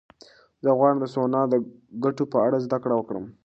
[0.63, 1.55] زه غواړم د سونا د
[2.03, 3.25] ګټو په اړه زده کړه وکړم.